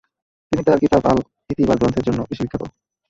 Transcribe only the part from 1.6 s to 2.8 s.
গ্রন্থের জন্য বেশি বিখ্যাত।